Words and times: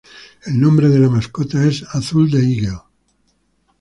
El 0.47 0.59
nombre 0.59 0.89
de 0.89 0.97
la 0.97 1.09
mascota 1.11 1.63
es 1.63 1.83
"Azul 1.93 2.31
the 2.31 2.39
Eagle". 2.39 2.81